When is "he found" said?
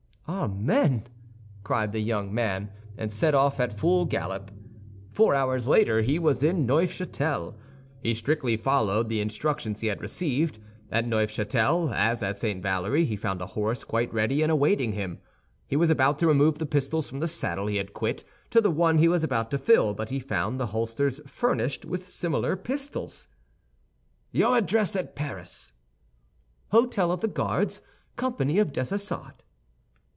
13.03-13.41, 20.11-20.59